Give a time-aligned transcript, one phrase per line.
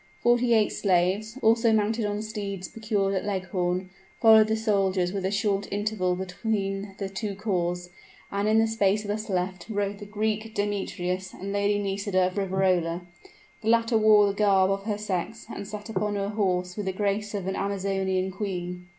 [0.19, 5.29] Forty eight slaves, also mounted on steeds procured at Leghorn, followed the soldiers with a
[5.29, 7.87] short interval between the two corps,
[8.31, 13.01] and in the space thus left, rode the Greek Demetrius and Lady Nisida of Riverola.
[13.61, 16.93] The latter wore the garb of her sex, and sat upon her horse with the
[16.93, 18.87] grace of an amazonian queen.